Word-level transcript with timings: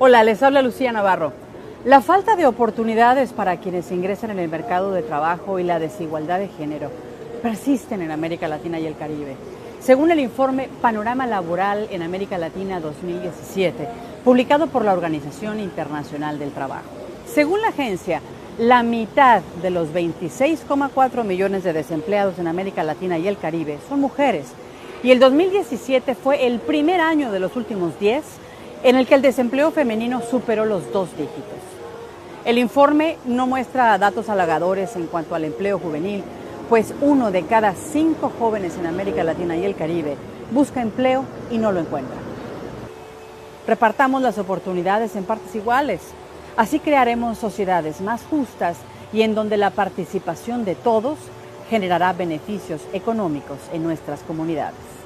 Hola, 0.00 0.24
les 0.24 0.42
habla 0.42 0.60
Lucía 0.60 0.90
Navarro. 0.90 1.32
La 1.84 2.00
falta 2.00 2.34
de 2.34 2.46
oportunidades 2.46 3.32
para 3.32 3.58
quienes 3.58 3.92
ingresan 3.92 4.32
en 4.32 4.40
el 4.40 4.48
mercado 4.48 4.90
de 4.90 5.02
trabajo 5.02 5.60
y 5.60 5.62
la 5.62 5.78
desigualdad 5.78 6.40
de 6.40 6.48
género 6.48 6.90
persisten 7.44 8.02
en 8.02 8.10
América 8.10 8.48
Latina 8.48 8.80
y 8.80 8.86
el 8.86 8.96
Caribe. 8.96 9.36
Según 9.78 10.10
el 10.10 10.18
informe 10.18 10.68
Panorama 10.82 11.28
Laboral 11.28 11.86
en 11.92 12.02
América 12.02 12.38
Latina 12.38 12.80
2017, 12.80 13.86
publicado 14.24 14.66
por 14.66 14.84
la 14.84 14.94
Organización 14.94 15.60
Internacional 15.60 16.40
del 16.40 16.50
Trabajo. 16.50 16.90
Según 17.32 17.60
la 17.60 17.68
agencia, 17.68 18.20
la 18.58 18.82
mitad 18.82 19.42
de 19.62 19.70
los 19.70 19.90
26,4 19.90 21.22
millones 21.22 21.62
de 21.62 21.72
desempleados 21.72 22.40
en 22.40 22.48
América 22.48 22.82
Latina 22.82 23.16
y 23.16 23.28
el 23.28 23.38
Caribe 23.38 23.78
son 23.88 24.00
mujeres. 24.00 24.46
Y 25.04 25.12
el 25.12 25.20
2017 25.20 26.16
fue 26.16 26.48
el 26.48 26.58
primer 26.58 27.00
año 27.00 27.30
de 27.30 27.38
los 27.38 27.54
últimos 27.54 27.96
10 28.00 28.24
en 28.84 28.96
el 28.96 29.06
que 29.06 29.14
el 29.14 29.22
desempleo 29.22 29.70
femenino 29.70 30.20
superó 30.20 30.66
los 30.66 30.92
dos 30.92 31.10
dígitos. 31.16 31.42
El 32.44 32.58
informe 32.58 33.16
no 33.24 33.46
muestra 33.46 33.96
datos 33.96 34.28
halagadores 34.28 34.94
en 34.94 35.06
cuanto 35.06 35.34
al 35.34 35.44
empleo 35.44 35.78
juvenil, 35.78 36.22
pues 36.68 36.94
uno 37.00 37.30
de 37.30 37.44
cada 37.44 37.72
cinco 37.72 38.30
jóvenes 38.38 38.76
en 38.76 38.86
América 38.86 39.24
Latina 39.24 39.56
y 39.56 39.64
el 39.64 39.74
Caribe 39.74 40.16
busca 40.50 40.82
empleo 40.82 41.24
y 41.50 41.56
no 41.56 41.72
lo 41.72 41.80
encuentra. 41.80 42.16
Repartamos 43.66 44.20
las 44.20 44.36
oportunidades 44.36 45.16
en 45.16 45.24
partes 45.24 45.54
iguales. 45.54 46.02
Así 46.58 46.78
crearemos 46.78 47.38
sociedades 47.38 48.02
más 48.02 48.22
justas 48.28 48.76
y 49.14 49.22
en 49.22 49.34
donde 49.34 49.56
la 49.56 49.70
participación 49.70 50.66
de 50.66 50.74
todos 50.74 51.18
generará 51.70 52.12
beneficios 52.12 52.82
económicos 52.92 53.58
en 53.72 53.82
nuestras 53.82 54.20
comunidades. 54.20 55.03